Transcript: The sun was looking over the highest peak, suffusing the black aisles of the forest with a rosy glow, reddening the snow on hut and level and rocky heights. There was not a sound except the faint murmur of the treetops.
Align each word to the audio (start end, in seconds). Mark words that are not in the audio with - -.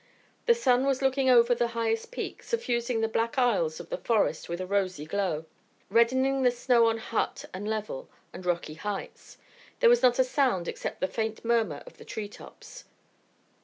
The 0.47 0.55
sun 0.55 0.83
was 0.87 1.03
looking 1.03 1.29
over 1.29 1.53
the 1.53 1.67
highest 1.77 2.09
peak, 2.11 2.41
suffusing 2.41 3.01
the 3.01 3.07
black 3.07 3.37
aisles 3.37 3.79
of 3.79 3.89
the 3.89 3.99
forest 3.99 4.49
with 4.49 4.59
a 4.59 4.65
rosy 4.65 5.05
glow, 5.05 5.45
reddening 5.91 6.41
the 6.41 6.49
snow 6.49 6.87
on 6.87 6.97
hut 6.97 7.45
and 7.53 7.67
level 7.67 8.09
and 8.33 8.43
rocky 8.43 8.73
heights. 8.73 9.37
There 9.79 9.91
was 9.91 10.01
not 10.01 10.17
a 10.17 10.23
sound 10.23 10.67
except 10.67 11.01
the 11.01 11.07
faint 11.07 11.45
murmur 11.45 11.83
of 11.85 11.97
the 11.97 12.05
treetops. 12.05 12.85